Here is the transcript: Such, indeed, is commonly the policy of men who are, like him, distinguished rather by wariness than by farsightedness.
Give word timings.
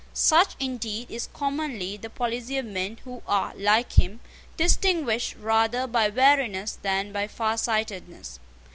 Such, 0.15 0.55
indeed, 0.59 1.11
is 1.11 1.29
commonly 1.31 1.95
the 1.95 2.09
policy 2.09 2.57
of 2.57 2.65
men 2.65 2.97
who 3.03 3.21
are, 3.27 3.53
like 3.55 3.91
him, 3.99 4.19
distinguished 4.57 5.35
rather 5.35 5.85
by 5.85 6.09
wariness 6.09 6.79
than 6.81 7.11
by 7.13 7.27
farsightedness. 7.27 8.39